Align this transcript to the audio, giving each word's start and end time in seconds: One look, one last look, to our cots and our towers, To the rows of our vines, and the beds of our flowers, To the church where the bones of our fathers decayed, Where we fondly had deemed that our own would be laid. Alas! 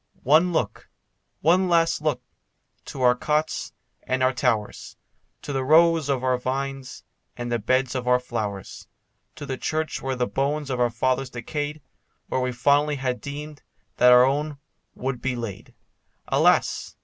One 0.23 0.51
look, 0.51 0.89
one 1.41 1.69
last 1.69 2.01
look, 2.01 2.23
to 2.85 3.03
our 3.03 3.13
cots 3.13 3.71
and 4.01 4.23
our 4.23 4.33
towers, 4.33 4.97
To 5.43 5.53
the 5.53 5.63
rows 5.63 6.09
of 6.09 6.23
our 6.23 6.39
vines, 6.39 7.03
and 7.37 7.51
the 7.51 7.59
beds 7.59 7.93
of 7.93 8.07
our 8.07 8.19
flowers, 8.19 8.87
To 9.35 9.45
the 9.45 9.59
church 9.59 10.01
where 10.01 10.15
the 10.15 10.25
bones 10.25 10.71
of 10.71 10.79
our 10.79 10.89
fathers 10.89 11.29
decayed, 11.29 11.83
Where 12.29 12.41
we 12.41 12.51
fondly 12.51 12.95
had 12.95 13.21
deemed 13.21 13.61
that 13.97 14.11
our 14.11 14.25
own 14.25 14.57
would 14.95 15.21
be 15.21 15.35
laid. 15.35 15.75
Alas! 16.29 16.95